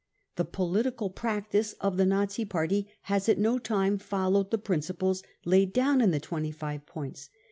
[0.35, 5.21] The political practice of the Nazi Party has at no time * followed the principles
[5.45, 7.29] laid down in the 25 points.